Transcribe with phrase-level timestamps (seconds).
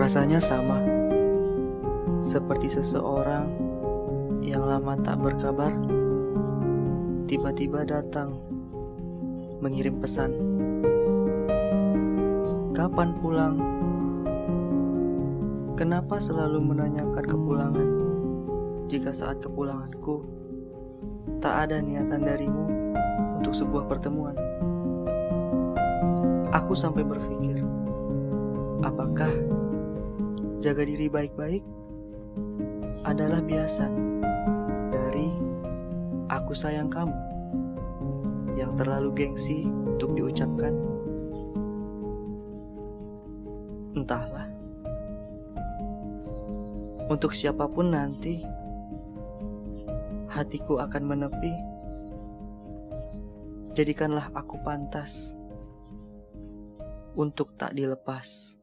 [0.00, 0.80] Rasanya sama
[2.16, 3.52] seperti seseorang
[4.40, 5.74] yang lama tak berkabar,
[7.28, 8.38] tiba-tiba datang
[9.60, 10.32] mengirim pesan.
[12.72, 13.56] Kapan pulang?
[15.76, 17.88] Kenapa selalu menanyakan kepulangan?
[18.88, 20.24] Jika saat kepulanganku
[21.44, 22.64] tak ada niatan darimu
[23.36, 24.49] untuk sebuah pertemuan.
[26.50, 27.62] Aku sampai berpikir,
[28.82, 29.30] apakah
[30.58, 31.62] jaga diri baik-baik
[33.06, 34.20] adalah biasan
[34.90, 35.30] dari
[36.26, 37.14] aku sayang kamu
[38.58, 40.74] yang terlalu gengsi untuk diucapkan.
[43.94, 44.50] Entahlah.
[47.06, 48.42] Untuk siapa pun nanti,
[50.34, 51.54] hatiku akan menepi.
[53.78, 55.38] Jadikanlah aku pantas
[57.16, 58.59] untuk tak dilepas.